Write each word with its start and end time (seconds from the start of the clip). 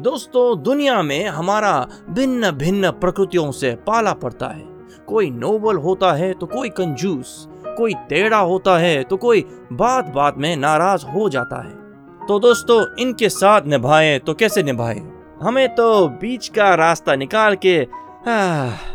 दोस्तों, 0.00 0.62
दुनिया 0.62 1.00
में 1.02 1.26
हमारा 1.26 1.72
भिन्न 2.10 2.50
भिन्न 2.50 2.90
प्रकृतियों 2.90 3.50
से 3.52 3.74
पाला 3.86 4.12
पड़ता 4.14 4.46
है। 4.46 4.64
कोई 5.08 5.30
नोबल 5.30 5.76
होता 5.76 6.12
है 6.12 6.32
तो 6.32 6.46
कोई 6.46 6.68
कंजूस, 6.68 7.48
कोई 7.68 7.94
टेढ़ा 8.08 8.38
होता 8.38 8.76
है 8.78 9.02
तो 9.04 9.16
कोई 9.16 9.44
बात 9.72 10.12
बात 10.14 10.38
में 10.38 10.54
नाराज़ 10.56 11.06
हो 11.06 11.28
जाता 11.28 11.62
है। 11.62 12.26
तो 12.26 12.38
दोस्तों, 12.38 12.84
इनके 12.98 13.28
साथ 13.28 13.66
निभाए 13.66 14.18
तो 14.18 14.34
कैसे 14.34 14.62
निभाए? 14.62 15.02
हमें 15.42 15.68
तो 15.74 16.08
बीच 16.20 16.48
का 16.48 16.74
रास्ता 16.74 17.16
निकाल 17.16 17.56
के 17.56 17.76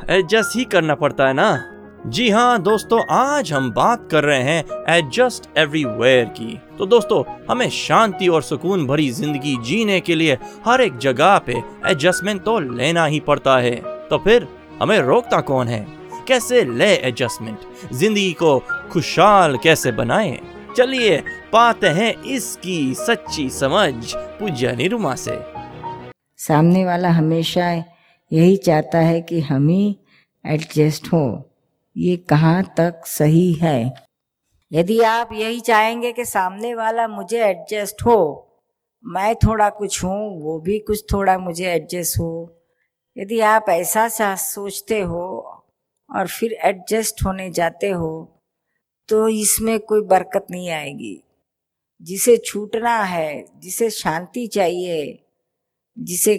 एडजस्ट 0.09 0.57
ही 0.57 0.63
करना 0.65 0.95
पड़ता 0.95 1.27
है 1.27 1.33
ना? 1.33 1.51
जी 2.07 2.29
हाँ 2.29 2.61
दोस्तों, 2.61 2.99
आज 3.09 3.51
हम 3.53 3.71
बात 3.71 4.07
कर 4.11 4.23
रहे 4.23 4.41
हैं 4.43 4.83
एडजस्ट 4.89 5.57
एवरीवेयर 5.57 6.25
की। 6.25 6.59
तो 6.77 6.85
दोस्तों, 6.85 7.23
हमें 7.49 7.69
शांति 7.69 8.27
और 8.27 8.41
सुकून 8.41 8.85
भरी 8.87 9.09
ज़िंदगी 9.09 9.55
जीने 9.63 9.99
के 9.99 10.15
लिए 10.15 10.37
हर 10.65 10.81
एक 10.81 10.97
जगह 10.97 11.37
पे 11.37 11.53
एडजस्टमेंट 11.85 12.43
तो 12.43 12.59
लेना 12.59 13.05
ही 13.05 13.19
पड़ता 13.19 13.57
है। 13.57 13.75
तो 14.09 14.17
फिर, 14.17 14.47
हमें 14.81 14.99
रोकता 14.99 15.41
कौन 15.41 15.67
है? 15.67 15.87
कैसे 16.27 16.63
ले 16.63 16.93
एडजस्टमेंट? 16.93 17.59
ज़िंदगी 17.93 18.33
को 18.33 18.59
खुशहाल 18.91 19.57
कैसे 19.57 19.91
बनाएँ? 19.91 20.39
चलिए, 20.77 21.17
पाते 21.53 21.87
हैं 21.87 22.23
इसकी 22.23 22.93
सच्ची 22.93 23.49
समझ 23.49 24.13
पूज्य 24.15 24.75
निरुमा 24.75 25.15
से। 25.15 25.39
सामने 26.37 26.85
वाला 26.85 27.09
हमेशा 27.09 27.71
यही 28.31 28.57
चाहता 28.57 28.99
है 28.99 29.21
कि 29.21 29.41
हम 29.41 29.67
ही 29.67 29.97
एडजस्ट 30.45 31.07
हो। 31.07 31.49
ये 31.97 32.15
कहाँ 32.17 32.63
तक 32.77 33.05
सही 33.05 33.53
है? 33.53 33.93
यदि 34.71 34.99
आप 34.99 35.29
यही 35.33 35.59
चाहेंगे 35.59 36.11
कि 36.11 36.25
सामने 36.25 36.75
वाला 36.75 37.07
मुझे 37.07 37.43
एडजस्ट 37.45 38.01
हो, 38.01 38.49
मैं 39.05 39.35
थोड़ा 39.35 39.69
कुछ 39.69 40.03
हूँ, 40.03 40.41
वो 40.41 40.59
भी 40.59 40.79
कुछ 40.79 41.03
थोड़ा 41.13 41.37
मुझे 41.37 41.65
एडजस्ट 41.65 42.19
हो। 42.19 42.61
यदि 43.17 43.39
आप 43.39 43.65
ऐसा 43.69 44.07
सा 44.07 44.35
सोचते 44.35 44.99
हो 44.99 45.25
और 46.09 46.27
फिर 46.27 46.53
एडजस्ट 46.53 47.25
होने 47.25 47.49
जाते 47.49 47.89
हो 47.89 48.29
तो 49.09 49.27
इसमें 49.27 49.79
कोई 49.79 50.01
बरकत 50.01 50.47
नहीं 50.51 50.69
आएगी। 50.69 51.23
जिसे 52.01 52.37
छूटना 52.37 52.97
है, 53.03 53.45
जिसे 53.57 53.89
शांति 53.89 54.47
चाहिए, 54.47 55.25
जिसे 55.99 56.37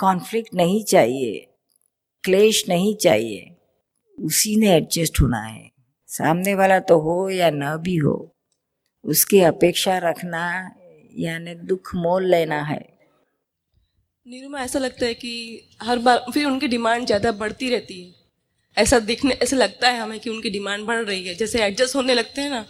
कॉन्फ्लिक्ट 0.00 0.54
नहीं 0.54 0.84
चाहिए, 0.84 1.46
क्लेश 2.24 2.64
नहीं 2.68 2.96
चाहिए 2.96 3.54
उसी 4.18 4.56
ने 4.56 4.70
एडजस्ट 4.72 5.20
होना 5.20 5.40
है। 5.40 5.70
सामने 6.08 6.54
वाला 6.54 6.78
तो 6.80 6.98
हो 7.00 7.28
या 7.30 7.50
न 7.50 7.76
भी 7.82 7.96
हो 7.96 8.14
उसकी 9.04 9.40
अपेक्षा 9.42 9.96
रखना 10.00 10.44
यानी 11.14 11.54
दुख 11.54 11.94
मोल 11.96 12.24
लेना 12.26 12.60
है। 12.62 12.80
नीरू 14.26 14.48
में 14.48 14.60
ऐसा 14.60 14.78
लगता 14.78 15.06
है 15.06 15.14
कि 15.14 15.32
हर 15.82 15.98
बार 15.98 16.24
फिर 16.34 16.46
उनकी 16.46 16.68
डिमांड 16.68 17.06
ज़्यादा 17.06 17.32
बढ़ती 17.34 17.70
रहती 17.70 18.02
है। 18.02 18.14
ऐसा 18.76 18.98
दिखने 19.00 19.34
ऐसा 19.34 19.56
लगता 19.56 19.88
है 19.88 20.00
हमें 20.00 20.18
कि 20.20 20.30
उनकी 20.30 20.50
डिमांड 20.50 20.84
बढ़ 20.86 21.04
रही 21.04 21.26
है। 21.26 21.34
जैसे 21.34 21.62
एडजस्ट 21.64 21.96
होने 21.96 22.14
लगते 22.14 22.40
हैं 22.40 22.50
ना 22.50 22.64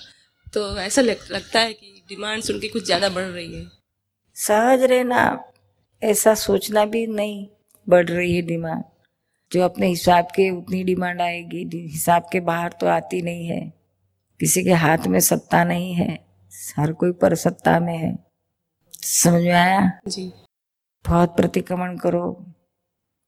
तो 0.55 0.77
ऐसा 0.79 1.03
लग, 1.03 1.19
लगता 1.31 1.61
है 1.61 1.73
कि 1.73 2.03
डिमांड्स 2.09 2.51
उनकी 2.51 2.69
कुछ 2.69 2.85
ज़्यादा 2.85 3.09
बढ़ 3.09 3.25
रही 3.25 3.55
है। 3.55 3.67
सहज 4.37 4.83
रहना 4.85 5.25
ऐसा 6.03 6.35
सोचना 6.37 6.85
भी 6.87 7.07
नहीं 7.09 7.47
बढ़ 7.87 8.09
रही 8.09 8.35
है 8.35 8.43
डिमांड 8.45 8.85
जो 9.53 9.63
अपने 9.63 9.87
हिसाब 9.87 10.25
के 10.25 10.51
उतनी 10.51 10.85
डिमांड 10.85 11.21
आएगी 11.21 11.89
हिसाब 11.93 12.29
के 12.33 12.41
बाहर 12.41 12.73
तो 12.73 12.87
आती 12.87 13.23
नहीं 13.23 13.47
है। 13.47 13.73
किसी 14.41 14.65
के 14.65 14.73
हाथ 14.73 14.99
में 14.99 15.21
सत्ता 15.21 15.65
नहीं 15.65 15.95
है 15.95 16.19
हर 16.77 16.93
कोई 16.93 17.13
पर 17.13 17.35
सत्ता 17.35 17.81
में 17.81 17.97
है। 17.99 18.19
समझ 19.03 19.43
में 19.43 19.53
आया? 19.53 20.01
जी। 20.09 20.33
बहुत 21.09 21.37
प्रतिक्रमण 21.37 21.97
करो। 21.97 22.55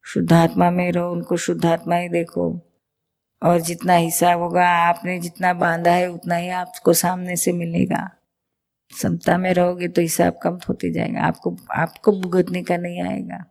शुद्धात्मा 0.04 0.70
में 0.70 0.92
रहो 0.92 1.12
उनको 1.12 1.36
शुद्धात्मा 1.36 1.96
ही 1.96 2.08
देखो। 2.08 2.60
और 3.42 3.60
जितना 3.60 3.94
हिसाब 3.94 4.40
होगा 4.40 4.68
आपने 4.68 5.18
जितना 5.18 5.52
बांधा 5.54 5.90
है 5.90 6.06
उतना 6.06 6.34
ही 6.34 6.48
आपको 6.48 6.92
सामने 6.92 7.36
से 7.36 7.52
मिलेगा। 7.52 8.10
समता 9.02 9.38
में 9.38 9.54
रहोगे 9.54 9.88
तो 9.88 10.02
हिसाब 10.02 10.38
कम 10.42 10.58
होते 10.68 10.90
जाएगा। 10.90 11.20
आपको 11.22 11.56
आपको 11.70 12.12
भुगतने 12.12 12.62
का 12.62 12.76
नहीं 12.76 13.02
आएगा। 13.02 13.44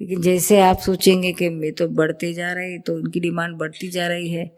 लेकिन 0.00 0.22
जैसे 0.22 0.60
आप 0.60 0.78
सोचेंगे 0.78 1.32
कि 1.32 1.48
मैं 1.48 1.72
तो 1.72 1.88
बढ़ते 1.88 2.32
जा 2.32 2.52
रही 2.52 2.78
तो 2.78 2.94
उनकी 2.94 3.20
डिमांड 3.20 3.56
बढ़ती 3.56 3.88
जा 3.88 4.06
रही 4.06 4.30
है। 4.30 4.56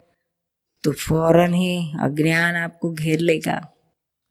तो 0.84 0.92
फ़ौरन 0.92 1.54
ही 1.54 1.92
अज्ञान 2.00 2.54
आपको 2.54 2.90
घेर 2.90 3.18
लेगा। 3.18 3.72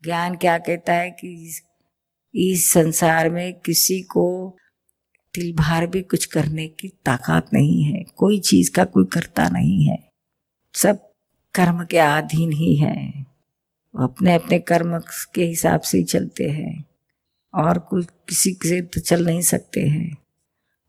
ज्ञान 0.04 0.36
क्या 0.36 0.58
कहता 0.58 0.94
है 0.94 1.12
कि 1.12 1.60
इस, 2.36 2.72
संसार 2.74 3.30
में 3.30 3.54
किसी 3.54 4.02
को 4.02 4.58
तिल 5.34 5.54
भार 5.54 5.88
भी 5.88 6.02
कुछ 6.02 6.26
करने 6.26 6.68
की 6.68 6.88
ताकत 6.88 7.46
नहीं 7.54 7.84
है। 7.84 8.04
कोई 8.04 8.40
चीज़ 8.40 8.72
का 8.72 8.86
कोई 8.86 9.06
करता 9.06 9.50
नहीं 9.50 9.86
है। 9.86 10.10
सब 10.74 11.12
कर्म 11.54 11.86
के 11.86 11.98
अधीन 11.98 12.52
ही 12.52 12.76
है। 12.76 13.26
अपने 14.00 14.36
अपने 14.36 14.60
कर्म 14.60 15.00
के 15.36 15.46
हिसाब 15.46 15.82
से 15.82 15.98
ही 15.98 16.04
चलते 16.04 16.50
हैं 16.50 16.86
और 17.54 17.80
कोई 17.80 18.04
किसी 18.04 18.54
से 18.54 18.82
तो 18.82 19.02
चल 19.02 19.26
नहीं 19.26 19.42
सकते 19.42 19.82
हैं। 19.82 20.18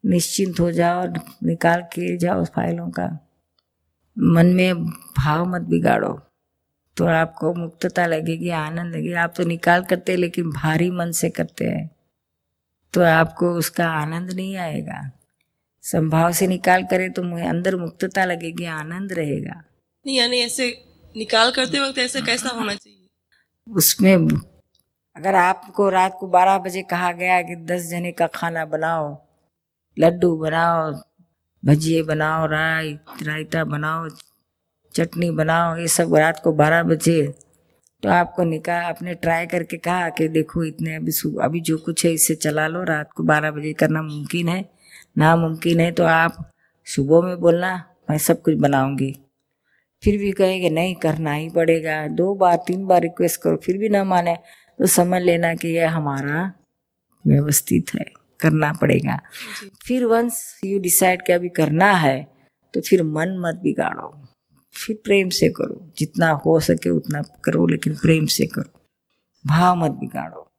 निश्चिंत 0.08 0.60
हो 0.60 0.72
जाओ 0.72 1.06
निकाल 1.42 1.82
के 1.82 2.16
जाओ 2.16 2.44
फाइलों 2.44 2.90
का। 2.90 3.28
मन 4.18 4.46
में 4.46 4.84
भाव 4.86 5.46
मत 5.46 5.62
बिगाड़ो। 5.62 6.20
तो 6.96 7.06
आपको 7.06 7.54
मुक्तता 7.54 8.06
लगेगी 8.06 8.50
आनंद 8.50 8.94
लगेगी। 8.94 9.12
आप 9.12 9.34
तो 9.36 9.44
निकाल 9.44 9.84
करते 9.84 10.16
लेकिन 10.16 10.50
भारी 10.50 10.90
मन 10.90 11.12
से 11.12 11.30
करते 11.30 11.64
हैं। 11.64 11.90
तो 12.94 13.02
आपको 13.02 13.52
उसका 13.52 13.88
आनंद 13.88 14.30
नहीं 14.30 14.56
आएगा। 14.56 15.10
संभाव 15.82 16.32
से 16.32 16.46
निकाल 16.46 16.84
करे 16.84 17.08
तो 17.08 17.22
मुझे 17.22 17.46
अंदर 17.46 17.76
मुक्तता 17.76 18.24
लगेगी 18.24 18.64
आनंद 18.64 19.12
रहेगा। 19.12 19.64
नहीं 20.06 20.16
यानी 20.16 20.38
ऐसे 20.38 20.84
निकाल 21.16 21.50
करते 21.50 21.80
वक्त 21.80 21.98
ऐसे 21.98 22.22
कैसा 22.22 22.48
होना 22.48 22.74
चाहिए? 22.74 23.08
उसमें 23.68 24.16
अगर 25.16 25.34
आपको 25.34 25.88
रात 25.88 26.16
को 26.20 26.26
बारह 26.26 26.58
बजे 26.58 26.82
कहा 26.82 27.12
गया 27.12 27.42
कि 27.42 27.56
दस 27.56 27.82
जने 27.82 28.12
का 28.12 28.26
खाना 28.26 28.64
बनाओ 28.64 29.27
लड्डू 29.98 30.36
बनाओ, 30.36 30.92
भजिए 31.62 32.02
बनाओ 32.02 32.46
राय 32.46 32.92
रायता 33.22 33.64
बनाओ, 33.64 34.08
चटनी 34.94 35.30
बनाओ, 35.30 35.76
ये 35.76 35.88
सब 35.88 36.14
रात 36.14 36.40
को 36.44 36.52
बारह 36.52 36.82
बजे। 36.82 37.22
तो 38.02 38.08
आपको 38.08 38.44
निकाह, 38.44 38.88
आपने 38.88 39.14
ट्राई 39.14 39.46
करके 39.46 39.76
कहा 39.76 40.08
कि 40.08 40.28
देखो 40.28 40.64
इतने 40.64 40.94
अभी 40.96 41.12
अभी 41.42 41.60
जो 41.60 41.78
कुछ 41.78 42.04
है 42.06 42.12
इससे 42.12 42.34
चला 42.34 42.66
लो, 42.68 42.82
रात 42.82 43.12
को 43.12 43.22
बारह 43.22 43.50
बजे 43.50 43.72
करना 43.72 44.02
मुमकिन 44.02 44.48
है, 44.48 44.64
नामुमकिन 45.18 45.80
है 45.80 45.90
तो 45.92 46.04
आप 46.04 46.52
सुबह 46.86 47.26
में 47.26 47.40
बोलना, 47.40 47.72
मैं 48.10 48.18
सब 48.18 48.42
कुछ 48.42 48.54
बनाऊँगी। 48.54 49.12
फिर 50.02 50.18
भी 50.18 50.30
कहेंगे, 50.32 50.70
नहीं, 50.70 50.94
करना 50.94 51.32
ही 51.32 51.48
पड़ेगा। 51.50 52.06
दो 52.08 52.34
बार, 52.34 52.56
तीन 52.66 52.86
बार 52.86 53.02
रिक्वेस्ट 53.02 53.40
करो, 53.42 53.56
फिर 53.56 53.78
भी 53.78 53.88
ना 53.88 54.04
माने 54.04 54.36
तो 54.78 54.86
समझ 54.86 55.22
लेना 55.22 55.54
कि 55.54 55.68
यह 55.68 55.90
हमारा 55.90 56.52
व्यवस्थित 57.26 57.94
है। 57.94 58.17
करना 58.40 58.72
पड़ेगा। 58.72 59.20
फिर 59.86 60.04
वंस 60.04 60.60
यू 60.64 60.78
डिसाइड 60.80 61.22
कि 61.22 61.32
अभी 61.32 61.48
करना 61.48 61.92
है 61.92 62.32
तो 62.74 62.80
फिर 62.80 63.02
मन 63.02 63.38
मत 63.38 63.54
बिगाड़ो। 63.54 64.24
फिर 64.72 65.00
प्रेम 65.04 65.28
से 65.28 65.48
करो। 65.48 65.92
जितना 65.98 66.30
हो 66.30 66.60
सके 66.60 66.90
उतना 66.90 67.22
करो, 67.22 67.66
लेकिन 67.66 67.94
प्रेम 67.94 68.26
से 68.26 68.46
करो। 68.46 68.86
भाव 69.46 69.76
मत 69.76 69.90
बिगाड़ो। 69.90 70.52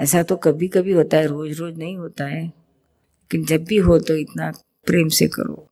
ऐसा 0.00 0.22
तो 0.22 0.36
कभी 0.36 0.68
कभी 0.68 0.92
होता 0.92 1.16
है 1.16 1.26
रोज 1.26 1.60
रोज 1.60 1.78
नहीं 1.78 1.96
होता 1.96 2.24
है। 2.24 2.44
लेकिन 2.46 3.44
जब 3.44 3.64
भी 3.64 3.76
हो 3.76 3.98
तो 3.98 4.16
इतना 4.16 4.52
प्रेम 4.86 5.08
से 5.08 5.28
करो। 5.28 5.68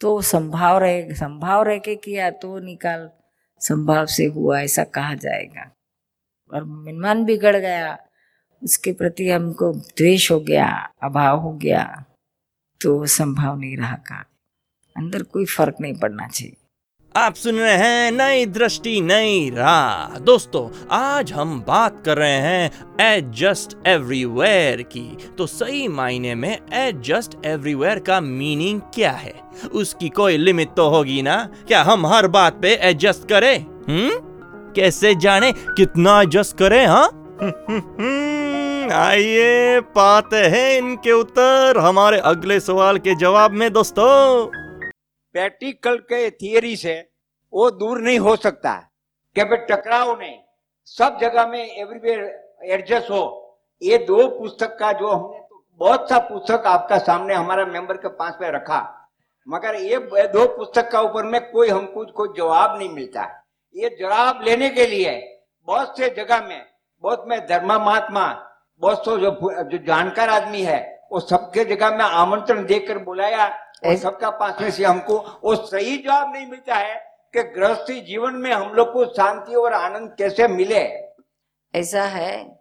तो 0.00 0.22
संभाव 0.22 0.78
रहे, 0.78 1.14
संभाव 1.14 1.62
रह 1.62 1.78
के 1.78 1.96
किया 1.96 2.30
तो 2.30 2.58
निकाल। 2.58 3.10
संभाव 3.60 4.06
से 4.06 4.24
हुआ, 4.24 4.60
ऐसा 4.60 4.84
कहा 4.84 5.14
जाएगा। 5.14 5.70
और 6.54 6.64
मन 6.64 7.24
बिगड़ 7.24 7.56
गया 7.56 7.98
उसके 8.64 8.92
प्रति 8.92 9.30
हमको 9.30 9.72
द्वेष 9.72 10.30
हो 10.30 10.40
गया, 10.40 10.90
अभाव 11.02 11.40
हो 11.40 11.52
गया 11.52 12.04
तो 12.80 13.06
संभव 13.06 13.56
नहीं 13.56 13.76
रहा 13.76 13.94
का 13.94 14.24
अंदर 14.96 15.22
कोई 15.22 15.44
फ़र्क 15.44 15.74
नहीं 15.80 15.94
पड़ना 15.94 16.28
चाहिए। 16.28 16.56
आप 17.16 17.34
सुन 17.34 17.56
रहे 17.56 17.76
हैं 17.76 18.12
नई 18.12 18.46
दृष्टि, 18.46 19.00
नई 19.00 19.50
राह। 19.50 20.18
दोस्तों, 20.18 20.86
आज 20.90 21.32
हम 21.32 21.60
बात 21.60 22.02
कर 22.06 22.16
रहे 22.16 22.36
हैं 22.36 22.70
एडजस्ट 23.00 23.86
एवरीवेयर 23.86 24.82
की। 24.82 25.16
तो 25.38 25.46
सही 25.46 25.88
मायने 25.88 26.34
में 26.34 26.58
एडजस्ट 26.72 27.46
एवरीवेयर 27.46 27.98
का 27.98 28.20
मीनिंग 28.20 28.80
क्या 28.80 29.12
है? 29.12 29.34
उसकी 29.72 30.08
कोई 30.08 30.36
लिमिट 30.36 30.74
तो 30.74 30.88
होगी 30.88 31.22
ना? 31.22 31.48
क्या 31.68 31.82
हम 31.82 32.06
हर 32.06 32.26
बात 32.26 32.58
पे 32.62 32.74
एडजस्ट 32.74 33.28
करें? 33.28 33.58
हम्म? 33.60 34.10
कैसे 34.72 35.14
जाने? 35.14 35.52
कितना 35.52 36.22
एडजस्ट 36.22 36.56
करें 36.56 36.86
हाँ? 36.86 37.20
आइए, 38.92 39.80
पाते 39.80 40.36
हैं 40.36 40.76
इनके 40.78 41.12
उत्तर 41.12 41.78
हमारे 41.78 42.18
अगले 42.18 42.60
सवाल 42.60 42.98
के 42.98 43.14
जवाब 43.14 43.50
में, 43.50 43.72
दोस्तों। 43.72 44.46
प्रैक्टिकल 45.32 45.96
के 45.96 46.30
थियरी 46.30 46.76
से 46.76 47.10
वो 47.52 47.70
दूर 47.70 47.98
नहीं 47.98 48.18
हो 48.18 48.36
सकता। 48.36 48.74
कि 49.34 49.44
भाई 49.44 49.56
टकराव 49.56 50.18
नहीं। 50.20 50.38
सब 50.86 51.18
जगह 51.20 51.46
में 51.46 51.76
एवरीवेयर 51.76 52.54
एडजस्ट 52.64 53.10
हो। 53.10 53.58
ये 53.82 53.98
दो 53.98 54.28
पुस्तक 54.28 54.76
का 54.80 54.92
जो 54.92 55.08
हमने 55.08 55.38
तो 55.38 55.64
बहुत 55.72 56.08
सा 56.08 56.18
पुस्तक 56.18 56.62
आपका 56.66 56.98
सामने 56.98 57.34
हमारा 57.34 57.64
मेंबर 57.66 57.96
के 57.96 58.08
पास 58.08 58.36
में 58.40 58.50
रखा। 58.50 59.10
मगर 59.48 59.74
ये 59.74 59.98
दो 60.28 60.46
पुस्तक 60.46 60.90
का 60.90 61.00
ऊपर 61.00 61.24
में 61.24 61.50
कोई 61.50 61.68
हमको 61.68 62.04
कोई 62.04 62.28
जवाब 62.36 62.78
नहीं 62.78 62.88
मिलता। 62.88 63.44
ये 63.76 63.96
जवाब 64.00 64.40
लेने 64.42 64.68
के 64.68 64.86
लिए 64.86 65.42
बहुत 65.66 65.96
से 65.98 66.08
जगह 66.08 66.46
में, 66.46 66.66
बहुत 67.02 67.24
में 67.28 67.46
धर्मा 67.46 67.78
महात्मा 67.78 68.50
बहुत 68.78 69.04
सो 69.04 69.16
जो 69.18 69.30
जो 69.62 69.78
जानकार 69.78 70.28
आदमी 70.28 70.62
है 70.62 71.06
वो 71.12 71.20
सबके 71.20 71.64
जगह 71.64 71.90
में 71.90 72.04
आमंत्रण 72.04 72.64
देकर 72.66 72.98
बुलाया 72.98 73.46
और 73.86 73.96
सबका 73.96 74.30
पास 74.30 74.60
में 74.60 74.70
से 74.70 74.84
हमको 74.84 75.40
वो 75.44 75.54
सही 75.54 75.96
जवाब 75.96 76.32
नहीं 76.32 76.46
मिलता 76.46 76.74
है 76.74 76.94
कि 77.34 77.42
गृहस्थी 77.42 78.00
जीवन 78.00 78.34
में 78.34 78.52
हम 78.52 78.72
लोग 78.72 78.92
को 78.92 79.04
शांति 79.04 79.54
और 79.54 79.72
आनंद 79.72 80.14
कैसे 80.18 80.48
मिले। 80.48 80.80
ऐसा 81.74 82.02
है 82.02 82.60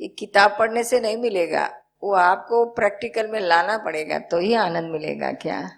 ये 0.00 0.08
किताब 0.08 0.56
पढ़ने 0.58 0.84
से 0.84 1.00
नहीं 1.00 1.16
मिलेगा 1.16 1.70
वो 2.02 2.14
आपको 2.14 2.64
प्रैक्टिकल 2.64 3.26
में 3.26 3.40
लाना 3.40 3.78
पड़ेगा 3.78 4.18
तो 4.18 4.38
ही 4.38 4.54
आनंद 4.54 4.92
मिलेगा 4.92 5.32
क्या? 5.32 5.70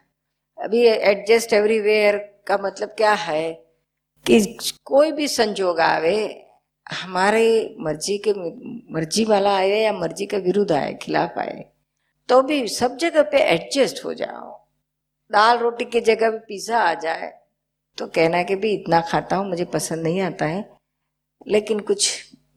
अभी 0.59 0.87
एडजस्ट 0.87 1.53
एवरीवेयर 1.53 2.17
का 2.47 2.59
मतलब 2.59 2.89
क्या 2.89 3.13
है 3.13 3.53
कि 4.27 4.59
कोई 4.85 5.13
भी 5.13 5.29
संजोग 5.29 5.81
आवे 5.81 6.49
हमारे 6.87 7.77
मर्ज़ी 7.81 8.17
के 8.19 8.33
मर्ज़ी 8.95 9.25
वाला 9.25 9.55
आए 9.57 9.81
या 9.81 9.93
मर्ज़ी 9.95 10.27
के 10.27 10.39
विरुद्ध 10.41 10.73
आए, 10.73 10.95
खिलाफ 11.03 11.39
आए 11.39 11.65
तो 12.29 12.41
भी 12.43 12.67
सब 12.71 12.97
जगह 12.97 13.23
पे 13.31 13.39
एडजस्ट 13.45 14.05
हो 14.05 14.15
जाओ। 14.15 14.51
दाल 15.31 15.59
रोटी 15.59 15.85
की 15.87 16.01
जगह 16.03 16.31
पे 16.31 16.39
पिज्जा 16.49 16.79
आ 16.81 16.95
जाए 17.01 17.33
तो 17.99 18.07
कहना 18.09 18.43
कि 18.43 18.57
भी 18.57 18.73
इतना 18.73 19.01
खाता 19.03 19.37
हूँ, 19.37 19.49
मुझे 19.49 19.65
पसंद 19.67 20.03
नहीं 20.03 20.21
आता 20.23 20.47
है, 20.47 20.65
लेकिन 21.47 21.81
कुछ 21.81 22.11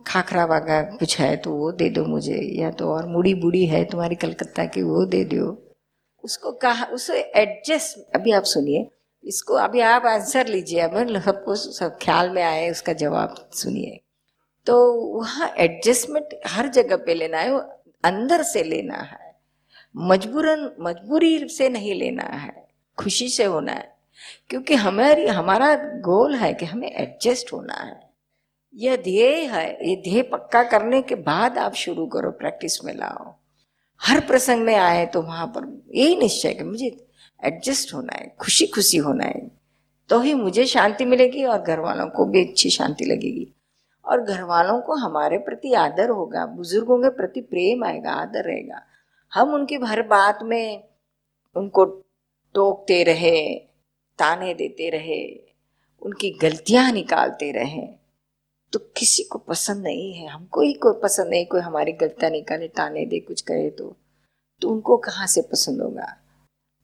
खाखरा 0.08 0.46
वागा 0.46 0.82
कुछ 0.92 1.20
है 1.20 1.36
तो 1.38 1.52
वो 1.52 1.72
दे 1.74 1.90
दो 1.90 2.06
मुझे, 2.06 2.40
या 2.60 2.72
तो 2.72 2.90
और 2.90 3.08
मुड़ी 3.08 3.34
बुड़ी 3.36 3.66
है 3.66 3.84
तुम्हारी 3.86 4.16
कलकत्ता 4.16 4.66
की, 4.66 4.82
वो 4.84 5.06
दे 5.08 5.24
दो 5.26 5.52
उसको 6.24 6.52
कहा, 6.54 6.86
उसे 6.86 7.20
एडजस्ट 7.36 8.16
अभी 8.16 8.32
आप 8.32 8.44
सुनिए, 8.46 8.88
इसको 9.24 9.54
अभी 9.56 9.80
आप 9.82 10.06
आंसर 10.06 10.48
लीजिए, 10.48 10.80
अब 10.82 11.20
सबको 11.20 11.56
सब 11.56 11.98
ख्याल 12.02 12.30
में 12.30 12.42
आए, 12.44 12.70
उसका 12.72 12.94
जवाब 12.96 13.36
सुनिए। 13.54 14.00
तो 14.66 14.94
वहाँ 14.94 15.54
एडजस्टमेंट 15.58 16.26
हर 16.48 16.68
जगह 16.68 16.96
पे 16.96 17.14
लेना 17.14 17.38
है, 17.38 17.54
वो 17.54 17.60
अंदर 18.04 18.44
से 18.44 18.64
लेना 18.64 18.96
है। 18.96 19.36
मजबूरन, 19.98 20.72
मजबूरी 20.80 21.48
से 21.48 21.70
नहीं 21.70 21.94
लेना 21.94 22.24
है, 22.24 22.68
खुशी 22.98 23.30
से 23.30 23.44
होना 23.44 23.72
है। 23.72 23.96
क्योंकि 24.50 24.74
हमारी, 24.74 25.28
हमारा 25.28 25.76
गोल 25.76 26.36
है 26.36 26.54
कि 26.54 26.66
हमें 26.66 26.92
एडजस्ट 26.92 27.54
होना 27.54 27.74
है। 27.74 28.10
यह 28.76 28.96
ध्येय 28.96 29.46
है, 29.46 29.90
ये 29.90 29.96
ध्येय 29.96 30.22
पक्का 30.22 30.64
करने 30.64 31.02
के 31.02 31.16
बाद 31.16 31.58
आप 31.58 31.74
शुरू 31.74 32.06
करो 32.06 32.32
प्रैक्टिस 32.32 32.86
में 32.86 32.94
लाओ। 32.94 33.36
हर 34.02 34.20
प्रसंग 34.20 34.62
में 34.62 34.76
आए 34.76 35.06
तो 35.06 35.22
वहाँ 35.22 35.48
पर 35.48 35.84
यही 35.96 36.16
निश्चय 36.16 36.54
कि 36.54 36.64
मुझे 36.64 37.08
एडजस्ट 37.44 37.94
होना 37.94 38.16
है, 38.16 38.36
खुशी 38.40 38.68
खुशी 38.68 38.98
होना 38.98 39.26
है। 39.26 39.52
तो 40.10 40.20
ही 40.20 40.34
मुझे 40.34 40.66
शांति 40.66 41.06
मिलेगी 41.06 41.44
और 41.44 41.62
घर 41.62 41.80
वालों 41.80 42.08
को 42.08 42.26
भी 42.26 42.48
अच्छी 42.48 42.70
शांति 42.70 43.06
लगेगी। 43.06 43.55
और 44.06 44.22
घर 44.22 44.44
वालों 44.44 44.82
को 44.82 44.94
हमारे 44.94 45.38
प्रति 45.38 45.74
आदर 45.74 46.10
होगा, 46.10 46.46
बुज़ुर्गों 46.46 47.00
के 47.00 47.10
प्रति 47.10 47.42
प्रेम 47.42 47.84
आएगा, 47.84 48.12
आदर 48.12 48.44
रहेगा। 48.44 48.82
हम 49.34 49.54
उनकी 49.54 49.76
हर 49.76 50.02
बात 50.02 50.40
में 50.44 50.84
उनको 51.56 51.86
टोकते 52.54 53.04
रहे, 53.04 53.56
ताने 54.18 54.54
देते 54.54 54.90
रहे, 54.90 55.40
उनकी 56.02 56.30
गलतियाँ 56.30 56.92
निकालते 56.92 57.52
रहे। 57.52 57.88
तो 58.74 58.80
किसी 58.80 59.24
को 59.24 59.40
पसंद 59.40 59.84
नहीं 59.84 60.14
है, 60.14 60.28
हमको 60.28 60.62
ही 60.62 60.74
कोई 60.74 61.00
पसंद 61.04 61.28
नहीं, 61.28 61.46
कोई 61.46 61.62
हमारी 61.62 61.92
गलतियाँ 61.92 62.32
निकाले, 62.32 62.68
ताने 62.68 63.06
दे, 63.06 63.20
कुछ 63.20 63.42
कहे 63.42 63.70
तो। 63.70 63.96
तो 64.62 64.70
उनको 64.70 64.98
कहाँ 64.98 65.28
से 65.28 65.42
पसंद 65.42 65.82
होगा? 65.82 66.18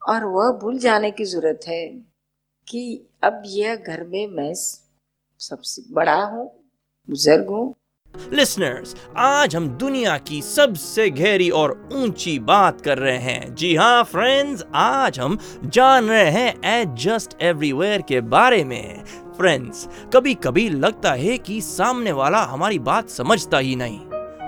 और 0.07 0.25
वह 0.25 0.51
भूल 0.51 0.77
जाने 0.77 1.11
की 1.11 1.25
ज़रूरत 1.25 1.59
है 1.67 1.87
कि 2.67 3.09
अब 3.23 3.43
यह 3.45 3.75
घर 3.75 4.03
में 4.03 4.27
मैं 4.27 4.53
सबसे 5.39 5.93
बड़ा 5.93 6.23
हूँ 6.23 6.60
बुज़ुर्ग। 7.07 8.33
लिसनर्स 8.33 8.95
आज 9.17 9.55
हम 9.55 9.67
दुनिया 9.69 10.17
की 10.17 10.41
सबसे 10.41 11.09
गहरी 11.09 11.49
और 11.49 11.71
ऊँची 11.93 12.37
बात 12.39 12.81
कर 12.81 12.97
रहे 12.97 13.17
हैं। 13.17 13.53
जी 13.55 13.73
हाँ 13.75 14.03
फ्रेंड्स 14.03 14.63
आज 14.75 15.19
हम 15.19 15.37
जान 15.65 16.05
रहे 16.05 16.29
हैं 16.31 16.53
एडजस्ट 16.71 17.35
एवरीवेयर 17.41 18.01
के 18.01 18.21
बारे 18.21 18.63
में। 18.63 19.03
फ्रेंड्स 19.37 19.87
कभी 20.13 20.33
कभी 20.33 20.67
लगता 20.69 21.11
है 21.11 21.37
कि 21.37 21.59
सामने 21.61 22.11
वाला 22.11 22.43
हमारी 22.43 22.79
बात 22.79 23.09
समझता 23.09 23.57
ही 23.57 23.75
नहीं। 23.75 23.99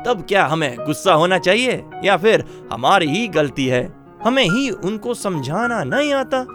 तब 0.06 0.26
क्या 0.28 0.46
हमें 0.46 0.76
गुस्सा 0.78 1.14
होना 1.14 1.38
चाहिए 1.40 1.84
या 2.04 2.18
फिर 2.18 2.44
हमारी 2.72 3.10
ही 3.10 3.28
गलती 3.30 3.66
है? 3.68 3.84
हमें 4.24 4.44
ही 4.44 4.70
उनको 4.70 5.14
समझाना 5.14 5.84
नहीं 5.84 6.14
आता। 6.14 6.46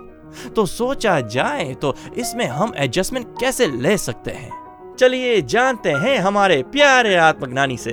तो 0.57 0.67
सोचा 0.67 1.21
जाए 1.21 1.75
तो 1.75 1.95
इसमें 2.17 2.47
हम 2.47 2.73
एडजस्टमेंट 2.77 3.35
कैसे 3.41 3.67
ले 3.67 3.97
सकते 3.99 4.31
हैं? 4.31 4.68
चलिए 4.99 5.41
जानते 5.43 5.91
हैं 5.91 6.17
हमारे 6.19 6.63
प्यारे 6.63 7.15
आत्मज्ञानी 7.15 7.77
से। 7.77 7.91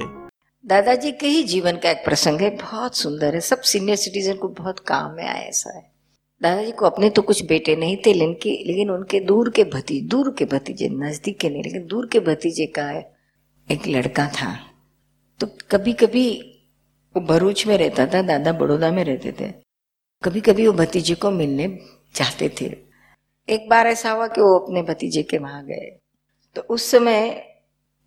दादाजी 0.66 1.12
के 1.12 1.28
ही 1.28 1.44
जीवन 1.44 1.78
का 1.78 1.90
एक 1.92 1.98
प्रसंग 2.06 2.42
है, 2.42 2.50
बहुत 2.50 2.96
सुंदर 2.96 3.34
है। 3.34 3.40
सब 3.40 3.62
सीनियर 3.62 3.98
सिटीजन 3.98 4.36
को 4.36 4.48
बहुत 4.48 4.80
काम 4.80 5.12
में 5.12 5.24
आया 5.24 5.42
ऐसा 5.42 5.76
है। 5.76 5.82
दादाजी 6.42 6.72
को 6.72 6.86
अपने 6.86 7.10
तो 7.10 7.22
कुछ 7.22 7.46
बेटे 7.46 7.76
नहीं 7.76 7.98
थे, 7.98 8.14
लेकिन 8.14 8.66
लेकिन 8.68 8.90
उनके 8.92 9.20
दूर 9.20 9.50
के 9.50 9.64
भतीजे 9.64 10.08
दूर 10.08 10.36
के 10.40 10.46
भतीजे, 10.46 10.90
नज़दीक 10.90 11.40
के 11.40 11.50
नहीं, 11.50 11.64
लेकिन 11.64 11.86
दूर 11.88 12.08
के 12.12 12.20
भतीजे 12.20 12.66
का 12.66 12.90
एक 13.72 13.88
लड़का 13.88 14.28
था। 14.28 14.56
तो 15.40 15.48
कभी 15.72 15.94
कभी 15.94 16.28
वो 17.16 17.22
भरूच 17.22 17.68
में 17.68 17.78
रहता 17.78 18.06
था, 18.06 18.22
दादा 18.22 18.54
बड़ौदा 18.54 18.92
में 18.92 19.04
रहते 19.04 19.32
थे। 19.32 19.52
कभी 20.24 20.42
कभी 20.42 20.68
वो 20.68 20.74
भतीजे 20.74 21.16
को 21.16 21.32
मिलने 21.32 21.68
जाते 22.16 22.50
थे। 22.62 22.66
एक 23.50 23.70
बार 23.70 23.88
ऐसा 23.88 24.12
हुआ 24.12 24.28
कि 24.28 24.42
वो 24.42 24.58
अपने 24.60 24.82
भतीजे 24.82 25.24
के 25.24 25.38
वहाँ 25.38 25.66
गए। 25.66 26.00
तो 26.56 26.62
उस 26.62 26.92
समय 26.92 27.52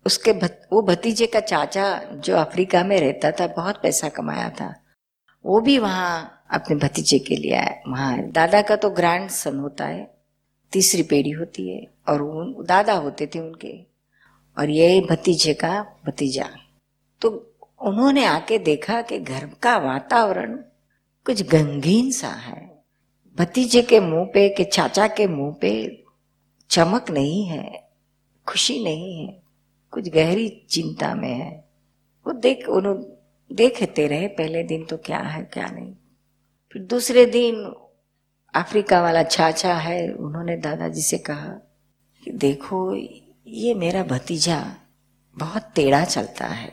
उसके 0.05 0.33
भत, 0.33 0.67
वो 0.73 0.81
भतीजे 0.81 1.25
का 1.25 1.39
चाचा 1.39 1.99
जो 1.99 2.35
अफ्रीका 2.35 2.83
में 2.83 2.99
रहता 2.99 3.31
था 3.31 3.47
बहुत 3.47 3.79
पैसा 3.83 4.09
कमाया 4.09 4.49
था। 4.49 4.75
वो 5.45 5.61
भी 5.61 5.77
वहाँ 5.77 6.43
अपने 6.51 6.75
भतीजे 6.75 7.19
के 7.19 7.35
लिए 7.35 7.53
आया। 7.53 7.81
वहाँ 7.87 8.19
दादा 8.19 8.61
का 8.61 8.75
तो 8.75 8.89
ग्रैंड 8.89 9.29
सन 9.29 9.57
होता 9.57 9.85
है 9.85 10.17
तीसरी 10.71 11.03
पीढ़ी 11.03 11.31
होती 11.31 11.69
है 11.69 11.87
और 12.07 12.21
वो 12.21 12.63
दादा 12.63 12.93
होते 12.93 13.27
थे 13.27 13.39
उनके। 13.39 13.85
और 14.57 14.69
ये 14.69 15.01
भतीजे 15.01 15.53
का 15.53 15.85
भतीजा। 16.05 16.49
तो 17.21 17.53
उन्होंने 17.81 18.25
आके 18.25 18.59
देखा 18.59 19.01
कि 19.01 19.19
घर 19.19 19.49
का 19.63 19.77
वातावरण 19.77 20.55
कुछ 21.25 21.41
गंगीन 21.41 22.11
सा 22.11 22.27
है। 22.27 22.83
भतीजे 23.37 23.81
के 23.81 23.99
मुँह 23.99 24.25
पे 24.25 24.49
के 24.49 24.63
चाचा 24.63 25.07
के 25.07 25.27
मुँह 25.27 25.55
पे 25.61 26.03
चमक 26.69 27.11
नहीं 27.11 27.45
है। 27.45 27.88
खुशी 28.49 28.83
नहीं 28.83 29.27
है, 29.27 29.41
कुछ 29.91 30.09
गहरी 30.09 30.65
चिंता 30.69 31.15
में 31.15 31.33
है। 31.33 31.69
वो 32.27 32.33
देख 32.33 32.69
उन्होंने 32.69 33.19
देखते 33.55 34.07
रहे, 34.07 34.27
पहले 34.27 34.63
दिन 34.63 34.85
तो 34.85 34.97
क्या 34.97 35.19
है, 35.19 35.43
क्या 35.43 35.67
नहीं। 35.67 35.93
फिर 36.73 36.81
दूसरे 36.81 37.25
दिन 37.25 37.75
अफ्रीका 38.53 39.01
वाला 39.01 39.23
चाचा 39.23 39.75
है, 39.75 40.11
उन्होंने 40.13 40.57
दादाजी 40.57 41.01
से 41.01 41.17
कहा 41.17 41.49
कि 42.23 42.31
देखो, 42.31 42.95
ये 43.47 43.73
मेरा 43.73 44.03
भतीजा 44.03 44.75
बहुत 45.37 45.71
टेढ़ा 45.75 46.05
चलता 46.05 46.47
है। 46.47 46.71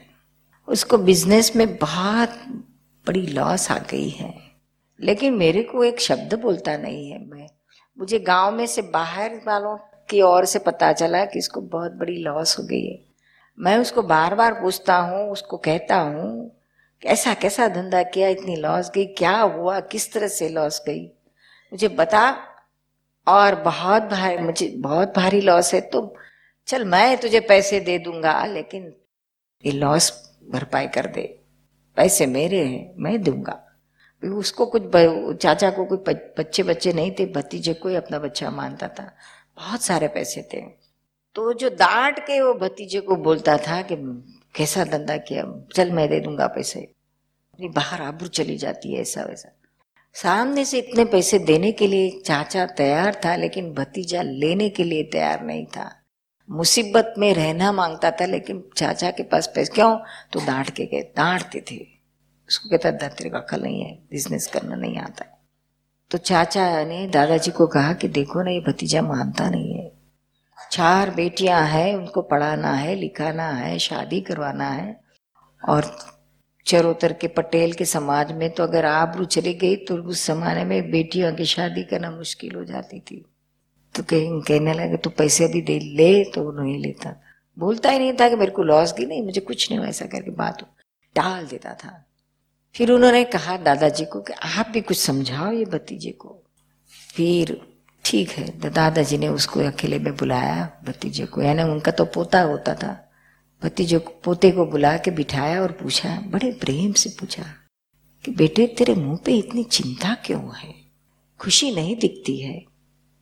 उसको 0.68 0.98
बिज़नेस 0.98 1.56
में 1.56 1.76
बहुत 1.76 2.30
बड़ी 3.06 3.26
लॉस 3.26 3.70
आ 3.70 3.78
गई 3.78 4.08
है। 4.08 4.38
लेकिन 5.00 5.34
मेरे 5.34 5.62
को 5.62 5.84
एक 5.84 6.00
शब्द 6.00 6.34
बोलता 6.34 6.76
नहीं 6.76 7.10
है। 7.10 7.26
मैं, 7.26 7.48
मुझे 7.98 8.18
गाँव 8.18 8.54
में 8.54 8.66
से 8.66 8.82
बाहर 8.82 9.36
वालों 9.46 9.78
की 10.10 10.20
ओर 10.22 10.44
से 10.44 10.58
पता 10.58 10.92
चला 10.92 11.24
कि 11.24 11.38
इसको 11.38 11.60
बहुत 11.60 11.92
बड़ी 11.92 12.16
लॉस 12.18 12.58
हो 12.58 12.64
गई 12.64 12.84
है। 12.86 12.98
मैं 13.58 13.76
उसको 13.78 14.02
बार 14.02 14.34
बार 14.34 14.54
पूछता 14.54 14.96
हूँ, 14.96 15.30
उसको 15.30 15.56
कहता 15.56 15.96
हूँ, 15.96 16.50
कैसा 17.02 17.34
कैसा 17.34 17.68
धंधा 17.68 18.02
किया, 18.04 18.28
इतनी 18.28 18.56
लॉस 18.56 18.90
गई, 18.94 19.04
क्या 19.06 19.36
हुआ, 19.38 19.78
किस 19.82 20.12
तरह 20.12 20.28
से 20.28 20.48
लॉस 20.48 20.82
गई? 20.86 21.04
मुझे 21.72 21.88
बता, 21.88 22.36
और 23.26 23.54
बहुत 23.62 24.02
भारी, 24.02 24.36
मुझे 24.38 24.68
बहुत 24.78 25.14
भारी 25.16 25.40
लॉस 25.40 25.72
है 25.74 25.80
तो 25.80 26.14
चल 26.68 26.84
मैं 26.84 27.16
तुझे 27.16 27.40
पैसे 27.40 27.80
दे 27.80 27.98
दूँगा, 27.98 28.44
लेकिन 28.46 28.92
ये 29.64 29.72
लॉस 29.72 30.12
भरपाई 30.50 30.86
कर 30.86 31.06
दे। 31.06 31.22
पैसे 31.96 32.26
मेरे 32.26 32.64
हैं, 32.64 32.94
मैं 32.98 33.22
दूँगा। 33.22 33.62
उसको 34.22 34.66
कुछ 34.66 34.82
चाचा 35.34 35.70
को 35.70 35.84
कोई 35.86 36.14
बच्चे 36.38 36.62
बच्चे 36.62 36.92
नहीं 36.92 37.10
थे, 37.10 37.26
भतीजे 37.26 37.74
को 37.74 37.88
ही 37.88 37.94
अपना 37.94 38.18
बच्चा 38.18 38.50
मानता 38.50 38.88
था। 38.88 39.10
बहुत 39.56 39.82
सारे 39.82 40.08
पैसे 40.08 40.48
थे। 40.54 40.60
तो 41.34 41.52
जो 41.52 41.68
डांट 41.68 42.18
के 42.18 42.40
वो 42.40 42.54
भतीजे 42.54 43.00
को 43.00 43.16
बोलता 43.16 43.56
था 43.56 43.82
कि, 43.82 43.96
कैसा 44.54 44.84
धंधा 44.84 45.16
किया, 45.16 45.64
चल 45.74 45.90
मैं 45.90 46.08
दे 46.08 46.20
दूँगा 46.20 46.46
पैसे। 46.46 46.80
अपनी 46.80 47.68
बाहर 47.68 48.02
आबरू 48.02 48.28
चली 48.28 48.56
जाती 48.56 48.94
है, 48.94 49.00
ऐसा 49.00 49.22
वैसा। 49.22 49.56
सामने 50.14 50.64
से 50.64 50.78
इतने 50.78 51.04
पैसे 51.04 51.38
देने 51.38 51.72
के 51.72 51.86
लिए 51.86 52.20
चाचा 52.20 52.66
तैयार 52.66 53.20
था, 53.24 53.36
लेकिन 53.36 53.72
भतीजा 53.72 54.22
लेने 54.22 54.68
के 54.68 54.84
लिए 54.84 55.02
तैयार 55.02 55.42
नहीं 55.42 55.66
था। 55.66 56.02
मुसीबत 56.50 57.14
में 57.18 57.34
रहना 57.34 57.72
माँगता 57.72 58.10
था, 58.10 58.26
लेकिन 58.26 58.70
चाचा 58.76 59.10
के 59.10 59.22
पास 59.22 59.52
पैसे, 59.54 59.72
क्यों? 59.72 59.98
तो 60.32 60.40
डांट 60.40 60.70
के 60.70 60.86
गए 60.86 61.00
डांटते 61.16 61.60
थे। 61.60 61.86
उसको 62.48 62.68
कहता 62.68 62.92
था 62.92 63.08
का 63.08 63.38
अकल 63.38 63.62
नहीं 63.62 63.82
है 63.82 63.98
बिज़नेस 64.10 64.46
करना 64.46 64.76
नहीं 64.76 64.98
आता 64.98 65.35
तो 66.10 66.18
चाचा 66.18 66.84
ने 66.84 67.06
दादाजी 67.06 67.50
को 67.50 67.66
कहा 67.66 67.92
कि 67.92 68.08
देखो 68.08 68.42
ना 68.42 68.50
ये 68.50 68.60
भतीजा 68.60 69.02
मानता 69.02 69.48
नहीं 69.50 69.72
है। 69.74 69.90
चार 70.70 71.10
बेटियाँ 71.10 71.62
हैं 71.62 71.94
उनको 71.94 72.22
पढ़ाना 72.22 72.72
है 72.72 72.94
लिखाना 72.94 73.48
है 73.48 73.78
शादी 73.78 74.20
करवाना 74.20 74.68
है। 74.68 75.00
और 75.62 75.96
चरोतर 76.66 77.12
के 77.12 77.28
पटेल 77.28 77.72
के 77.72 77.84
समाज 77.84 78.32
में 78.32 78.48
तो 78.50 78.62
अगर 78.62 78.84
आबरू 78.84 79.24
चली 79.24 79.54
गई 79.54 79.76
तो 79.76 79.96
उस 79.96 80.26
जमाने 80.26 80.64
में 80.64 80.90
बेटियों 80.90 81.32
की 81.34 81.44
शादी 81.44 81.82
करना 81.82 82.10
मुश्किल 82.10 82.54
हो 82.54 82.64
जाती 82.64 83.00
थी। 83.00 83.24
तो 83.94 84.02
कह, 84.02 84.40
कहने 84.48 84.72
लगे 84.74 84.96
तो 84.96 85.10
पैसे 85.10 85.48
भी 85.48 85.62
दे 85.62 85.78
ले। 85.78 86.24
तो 86.24 86.42
वो 86.42 86.52
नहीं 86.52 86.78
लेता 86.78 87.10
था। 87.10 87.20
बोलता 87.58 87.90
ही 87.90 87.98
नहीं 87.98 88.12
था 88.12 88.28
कि 88.28 88.36
मेरे 88.36 88.50
को 88.50 88.62
लॉस 88.62 88.92
की 88.92 89.06
नहीं 89.06 89.22
मुझे 89.22 89.40
कुछ 89.40 89.70
नहीं 89.72 89.86
ऐसा 89.88 90.06
करके 90.06 90.30
बात 90.30 90.62
टाल 91.16 91.46
देता 91.46 91.74
था। 91.74 92.02
फिर 92.76 92.90
उन्होंने 92.92 93.24
कहा 93.24 93.56
दादाजी 93.56 94.04
को 94.04 94.20
कि 94.20 94.32
आप 94.32 94.68
भी 94.68 94.80
कुछ 94.80 94.98
समझाओ 94.98 95.52
ये 95.52 95.64
भतीजे 95.64 96.10
को। 96.10 96.42
फिर 97.16 97.60
ठीक 98.04 98.30
है 98.30 98.60
तो 98.60 98.70
दादाजी 98.70 99.18
ने 99.18 99.28
उसको 99.28 99.60
अकेले 99.60 99.98
में 99.98 100.16
बुलाया, 100.16 100.70
भतीजे 100.84 101.26
को। 101.26 101.42
यानी 101.42 101.62
उनका 101.62 101.92
तो 101.92 102.04
पोता 102.04 102.42
होता 102.42 102.74
था। 102.74 103.10
भतीजे 103.62 103.98
को 103.98 104.10
पोते 104.24 104.50
को 104.50 104.66
बुला 104.66 104.96
के 104.96 105.10
बिठाया 105.10 105.62
और 105.62 105.72
पूछा, 105.72 106.20
बड़े 106.20 106.52
प्रेम 106.52 106.92
से 106.92 107.10
पूछा 107.10 107.42
कि 108.24 108.30
बेटे, 108.30 108.66
तेरे 108.66 108.94
मुँह 108.94 109.18
पे 109.24 109.36
इतनी 109.36 109.64
चिंता 109.64 110.14
क्यों 110.14 110.56
है? 110.56 110.74
खुशी 111.40 111.74
नहीं 111.74 111.96
दिखती 111.96 112.40
है। 112.40 112.64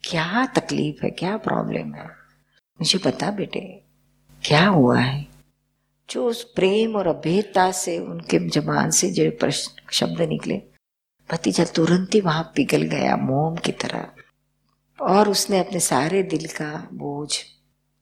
क्या 0.04 0.46
तकलीफ़ 0.46 1.04
है? 1.04 1.10
क्या 1.10 1.36
प्रॉब्लम 1.36 1.94
है? 1.94 2.06
मुझे 2.80 2.98
बता 2.98 3.30
बेटे, 3.30 3.82
क्या 4.44 4.66
हुआ 4.66 5.00
है? 5.00 5.33
जो 6.10 6.26
उस 6.26 6.44
प्रेम 6.44 6.96
और 6.96 7.06
अभेदता 7.06 7.70
से 7.72 7.98
उनके 7.98 8.48
जबान 8.48 8.90
से 8.90 9.10
जो 9.10 9.30
प्रश्न, 9.30 9.82
शब्द 9.92 10.20
निकले, 10.20 10.62
भतीजा 11.30 11.64
तुरंत 11.64 12.14
ही 12.14 12.20
वहाँ 12.20 12.52
पिघल 12.56 12.82
गया, 12.82 13.16
मोम 13.16 13.56
की 13.56 13.72
तरह। 13.72 14.06
और 15.02 15.28
उसने 15.28 15.58
अपने 15.58 15.80
सारे 15.80 16.22
दिल 16.22 16.46
का 16.46 16.88
बोझ 16.92 17.38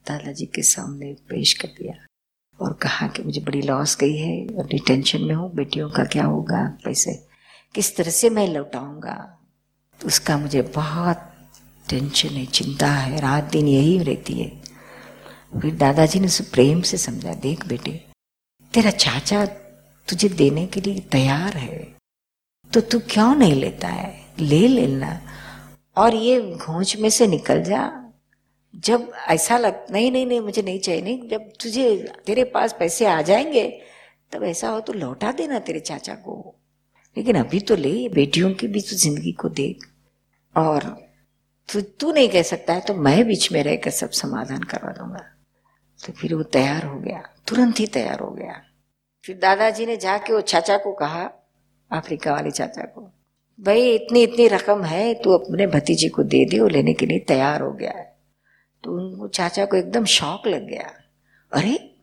दादाजी 0.09 0.47
के 0.47 0.63
सामने 0.63 1.13
पेश 1.13 1.53
कर 1.53 1.69
दिया 1.69 1.95
और 2.61 2.73
कहा 2.73 3.07
कि 3.09 3.23
मुझे 3.23 3.41
बड़ी 3.41 3.63
लॉस 3.63 3.97
गई 3.97 4.17
है 4.17 4.47
और 4.47 4.67
टेंशन 4.67 5.23
में 5.23 5.35
हूँ, 5.35 5.55
बेटियों 5.55 5.91
का 5.91 6.05
क्या 6.05 6.25
होगा, 6.25 6.79
पैसे 6.85 7.27
किस 7.75 7.97
तरह 7.97 8.11
से 8.11 8.31
मैं 8.31 8.49
लौटाऊँगा? 8.49 9.39
उसका 10.07 10.39
मुझे 10.39 10.63
बहुत 10.63 11.33
टेंशन 11.91 12.29
है, 12.29 12.47
चिंता 12.47 12.87
है, 12.87 13.21
रात 13.21 13.45
दिन 13.45 13.69
यही 13.69 13.99
रहती 13.99 14.35
है। 14.35 14.62
फिर 15.61 15.75
दादाजी 15.75 16.21
ने 16.21 16.27
उसे 16.27 16.45
प्रेम 16.45 16.81
से 16.81 16.97
समझा, 16.97 17.35
देख 17.35 17.67
बेटे, 17.67 18.05
तेरा 18.75 18.91
चाचा 18.91 19.47
तुझे 20.09 20.29
देने 20.29 20.67
के 20.67 20.81
लिए 20.81 21.01
तैयार 21.01 21.57
है 21.57 21.95
तो 22.73 22.81
तू 22.81 22.99
क्यों 22.99 23.35
नहीं 23.35 23.55
लेता 23.55 23.89
है? 23.89 24.27
ले 24.39 24.69
लेना। 24.69 25.21
और 25.97 26.15
ये 26.15 26.41
घोंच 26.41 26.97
में 26.97 27.11
से 27.11 27.27
निकल 27.27 27.63
जा। 27.63 28.13
जब 28.77 29.13
ऐसा 29.29 29.59
लग, 29.59 29.87
नहीं 29.91 30.13
नहीं 30.13 30.27
नहीं, 30.27 30.41
मुझे 30.41 30.63
नहीं 30.63 30.81
चाहिए, 30.81 31.03
नहीं, 31.03 31.29
जब 31.29 31.51
तुझे, 31.63 32.13
तेरे 32.27 32.45
पास 32.45 32.77
पैसे 32.79 33.07
आ 33.07 33.23
जाएँगे, 33.23 33.81
तब 34.33 34.43
ऐसा 34.43 34.69
हो 34.69 34.81
तो 34.81 34.93
लौटा 34.93 35.33
देना 35.33 35.59
तेरे 35.59 35.81
चाचा 35.81 36.15
को। 36.15 36.55
लेकिन 37.17 37.37
अभी 37.37 37.61
तो 37.61 37.77
ले, 37.77 38.09
बेटियों 38.09 38.55
की 38.55 38.69
भी 38.69 38.81
तो 38.81 38.97
ज़िंदगी 38.97 39.33
को 39.33 39.49
देख। 39.49 39.85
और 40.57 41.09
तू 41.73 41.81
तू 41.81 42.13
नहीं 42.13 42.29
कह 42.29 42.43
सकता 42.43 42.73
है 42.73 42.81
तो 42.81 42.95
मैं 42.95 43.27
बीच 43.27 43.53
में 43.53 43.63
रहकर 43.63 43.91
सब 43.91 44.11
समाधान 44.11 44.63
करवा 44.63 44.93
दूँगा। 44.93 45.32
तो 46.03 46.13
फिर 46.13 46.35
वो 46.35 46.43
तैयार 46.43 46.85
हो 46.85 46.99
गया, 47.01 47.23
तुरंत 47.49 47.81
ही 47.81 47.87
तैयार 47.87 48.21
हो 48.21 48.31
गया। 48.31 48.61
फिर 49.25 49.37
दादाजी 49.37 49.87
ने 49.87 49.97
जाके 49.97 50.33
वो 50.33 50.41
चाचा 50.41 50.77
को 50.77 50.93
कहा, 50.93 51.31
अफ्रीका 51.91 52.33
वाले 52.33 52.51
चाचा 52.51 52.83
को, 52.83 53.01
भाई, 53.61 53.91
इतनी 53.91 54.23
इतनी 54.23 54.49
रकम 54.49 54.83
है, 54.83 55.15
तू 55.15 55.33
अपने 55.33 55.67
भतीजे 55.67 56.09
को 56.09 56.23
दे 56.23 56.45
दे, 56.45 56.61
वो 56.61 56.69
लेने 56.69 56.93
के 56.95 57.07
लिए 57.07 57.19
तैयार 57.19 57.61
हो 57.61 57.73
गया 57.73 57.91
है। 57.91 58.17
तो 58.85 58.93
उनको 58.93 59.29
चाचा 59.29 59.65
को 59.65 59.77
एकदम 59.77 60.05
शौक 60.05 60.47
लग 60.47 60.67
गया। 60.69 60.91
अरे, 61.53 61.95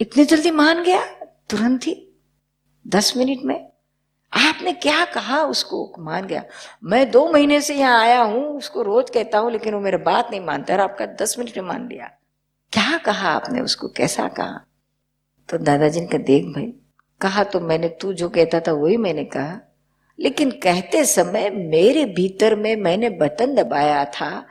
इतनी 0.00 0.24
जल्दी 0.24 0.50
मान 0.50 0.82
गया? 0.84 1.04
तुरंत 1.50 1.86
ही, 1.86 1.94
दस 2.86 3.16
मिनट 3.16 3.44
में, 3.44 3.72
आपने 4.32 4.72
क्या 4.72 5.04
कहा 5.04 5.42
उसको? 5.42 5.94
मान 5.98 6.26
गया। 6.26 6.44
मैं 6.84 7.10
दो 7.10 7.26
महीने 7.32 7.60
से 7.60 7.74
यहाँ 7.74 8.00
आया 8.00 8.22
हूँ, 8.22 8.44
उसको 8.56 8.82
रोज 8.82 9.10
कहता 9.10 9.38
हूँ, 9.38 9.50
लेकिन 9.52 9.74
वो 9.74 9.80
मेरे 9.80 9.96
बात 9.96 10.30
नहीं 10.30 10.40
मानता 10.40 10.74
और 10.74 10.80
आपका 10.80 11.06
दस 11.06 11.38
मिनट 11.38 11.58
में 11.58 11.64
मान 11.64 11.88
लिया। 11.88 12.10
क्या 12.72 12.98
कहा 12.98 13.30
आपने 13.30 13.60
उसको? 13.60 13.88
कैसा 13.88 14.28
कहा? 14.28 14.66
तो 15.48 15.58
दादाजी 15.58 16.00
ने 16.00 16.06
कहा, 16.06 16.18
देख 16.18 16.44
भाई, 16.44 16.72
कहा 17.20 17.44
तो 17.44 17.60
मैंने, 17.60 17.88
तू 17.88 18.12
जो 18.12 18.28
कहता 18.28 18.60
था 18.60 18.72
वही 18.72 18.96
मैंने 18.96 19.24
कहा। 19.24 19.60
लेकिन 20.20 20.50
कहते 20.50 21.04
समय 21.04 21.50
मेरे 21.50 22.04
भीतर 22.04 22.56
में 22.56 22.76
मैंने 22.76 23.10
बटन 23.10 23.54
दबाया 23.54 24.04
था 24.04 24.46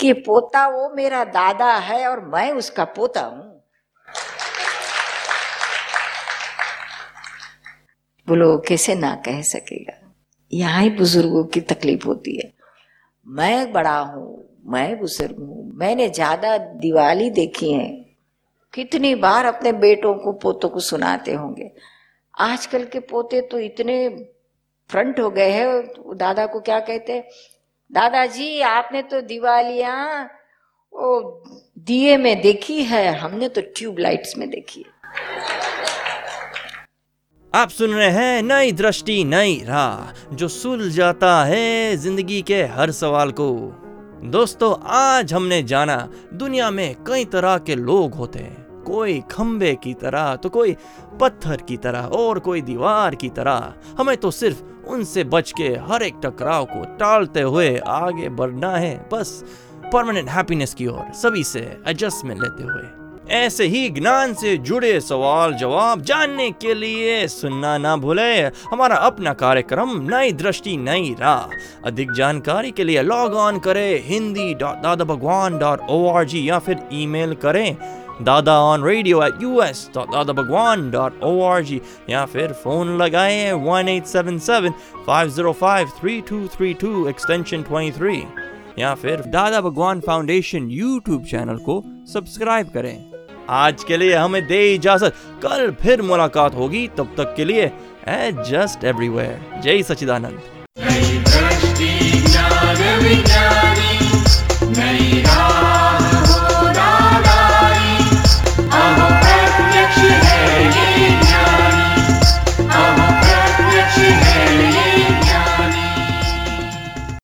कि 0.00 0.12
पोता 0.12 0.68
वो 0.68 0.90
मेरा 0.94 1.24
दादा 1.24 1.74
है 1.74 2.08
और 2.08 2.24
मैं 2.24 2.52
उसका 2.52 2.84
पोता 2.84 3.20
हूँ। 3.20 3.62
बोलो 8.28 8.62
कैसे 8.68 8.94
ना 8.94 9.14
कह 9.14 9.42
सकेगा? 9.42 10.12
यहाँ 10.52 10.82
ही 10.82 10.90
बुज़ुर्गों 10.90 11.44
की 11.44 11.60
तकलीफ़ 11.60 12.06
होती 12.06 12.36
है। 12.36 12.52
मैं 13.28 13.72
बड़ा 13.72 13.98
हूँ 13.98 14.49
मैं 14.66 14.98
बुज़ुर्ग 14.98 15.36
हूँ। 15.38 15.70
मैंने 15.74 16.08
ज़्यादा 16.08 16.58
दिवाली 16.58 17.30
देखी 17.30 17.72
है। 17.72 17.88
कितनी 18.74 19.14
बार 19.14 19.44
अपने 19.44 19.72
बेटों 19.72 20.14
को, 20.14 20.32
पोतों 20.32 20.68
को 20.68 20.80
सुनाते 20.80 21.32
होंगे। 21.32 21.70
आजकल 22.38 22.84
के 22.84 23.00
पोते 23.00 23.40
तो 23.40 23.58
इतने 23.58 24.26
फ्रंट 24.90 25.20
हो 25.20 25.30
गए 25.30 25.50
हैं। 25.50 25.82
दादा 26.16 26.46
को 26.46 26.60
क्या 26.60 26.80
कहते 26.80 27.12
हैं? 27.12 27.24
दादाजी, 27.92 28.60
आपने 28.60 29.02
तो 29.02 29.20
दिवालिया, 29.20 30.30
ओ, 30.92 31.20
दिए 31.78 32.16
में 32.16 32.40
देखी 32.42 32.82
है। 32.82 33.18
हमने 33.18 33.48
तो 33.48 33.60
ट्यूबलाइट्स 33.60 34.38
में 34.38 34.50
देखी 34.50 34.80
है। 34.80 34.98
आप 37.54 37.68
सुन 37.68 37.90
रहे 37.90 38.10
हैं 38.10 38.42
नई 38.42 38.72
दृष्टि, 38.72 39.24
नई 39.24 39.64
राह, 39.64 40.34
जो 40.34 40.48
सुलझाता 40.48 41.44
है 41.44 41.96
ज़िंदगी 41.96 42.42
के 42.42 42.62
हर 42.62 42.90
सवाल 42.90 43.30
को। 43.30 43.50
दोस्तों, 44.24 44.74
आज 44.86 45.32
हमने 45.32 45.62
जाना 45.62 45.96
दुनिया 46.34 46.70
में 46.70 46.94
कई 47.06 47.24
तरह 47.24 47.56
के 47.58 47.74
लोग 47.74 48.14
होते 48.14 48.38
हैं। 48.38 48.82
कोई 48.82 49.20
खंबे 49.30 49.74
की 49.74 49.94
तरह 49.94 50.34
तो 50.36 50.48
कोई 50.48 50.76
पत्थर 51.20 51.56
की 51.56 51.76
तरह, 51.76 52.00
और 52.00 52.38
कोई 52.38 52.60
दीवार 52.60 53.14
की 53.14 53.28
तरह। 53.28 53.72
हमें 53.98 54.16
तो 54.16 54.30
सिर्फ़ 54.30 54.62
उनसे 54.86 55.24
बच 55.24 55.52
के 55.52 55.68
हर 55.88 56.02
एक 56.02 56.20
टकराव 56.24 56.64
को 56.64 56.84
टालते 56.96 57.40
हुए 57.40 57.76
आगे 57.78 58.28
बढ़ना 58.28 58.76
है। 58.76 59.08
बस 59.12 59.44
परमानेंट 59.92 60.28
हैप्पीनेस 60.28 60.74
की 60.74 60.86
ओर, 60.86 61.12
सभी 61.12 61.44
से 61.44 61.60
एडजस्टमेंट 61.88 62.42
लेते 62.42 62.62
हुए। 62.62 62.82
ऐसे 63.30 63.64
ही 63.64 63.88
ज्ञान 63.90 64.32
से 64.34 64.56
जुड़े 64.58 65.00
सवाल 65.00 65.52
जवाब 65.54 66.00
जानने 66.02 66.50
के 66.52 66.74
लिए 66.74 67.26
सुनना 67.28 67.76
ना 67.78 67.96
भूले। 67.96 68.32
हमारा 68.72 68.96
अपना 68.96 69.32
कार्यक्रम, 69.34 69.90
नई 70.10 70.32
दृष्टि, 70.32 70.76
नई 70.78 71.14
राह। 71.20 71.86
अधिक 71.86 72.12
जानकारी 72.12 72.70
के 72.70 72.84
लिए 72.84 73.02
लॉग 73.02 73.34
ऑन 73.36 73.58
करें 73.58 74.02
Hindi 74.04 74.54
dot 74.54 74.82
Dada 74.82 75.04
Bhagwan 75.04 75.58
dot 75.58 75.80
O 75.90 76.06
R 76.10 76.24
G 76.24 76.48
या 76.48 76.58
फिर 76.58 76.78
ईमेल 76.92 77.34
करें 77.42 77.76
Dada 78.22 78.58
on 78.60 78.84
radio 78.84 79.22
at 79.24 79.42
U 79.42 79.60
S 79.62 79.88
dot 79.94 80.10
Dada 80.12 80.32
Bhagwan 80.32 80.90
dot 80.90 81.22
O 81.24 81.40
R 81.42 81.62
G 81.64 81.80
या 82.10 82.24
फिर 82.26 82.52
फ़ोन 82.64 82.96
लगाए 83.02 83.52
one 83.62 83.88
eight 83.88 84.06
seven 84.06 84.38
seven 84.38 84.72
five 85.06 85.28
zero 85.28 85.52
five 85.60 85.92
three 86.00 86.20
two 86.28 86.46
three 86.56 86.72
two 86.80 87.06
extension 87.08 87.62
twenty 87.62 87.98
three 87.98 88.22
या 88.78 88.94
फिर 88.94 89.20
Dada 89.28 89.60
Bhagwan 89.60 90.00
foundation 90.00 90.68
YouTube 90.70 91.24
channel 91.24 91.56
को 91.68 91.82
subscribe 92.12 92.70
करें। 92.74 93.09
आज 93.50 93.82
के 93.84 93.96
लिए 93.96 94.14
हमें 94.14 94.46
दे 94.46 94.58
इजाज़त। 94.74 95.14
कल 95.42 95.70
फिर 95.80 96.02
मुलाकात 96.02 96.54
होगी, 96.54 96.86
तब 96.98 97.14
तक 97.16 97.34
के 97.36 97.44
लिए 97.44 97.66
जस्ट 98.48 98.84
एवरीवेयर 98.84 99.60
जय 99.62 99.82
सचिदानंद 99.82 100.38